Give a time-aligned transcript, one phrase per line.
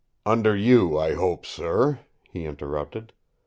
[0.25, 1.99] "Under you I hope, sir,"
[2.31, 3.13] he interrupted.